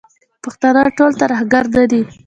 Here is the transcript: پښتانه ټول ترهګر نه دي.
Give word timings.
پښتانه 0.43 0.81
ټول 0.97 1.11
ترهګر 1.21 1.63
نه 1.75 1.83
دي. 1.91 2.01